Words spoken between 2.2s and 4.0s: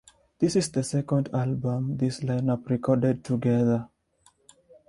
line-up recorded together.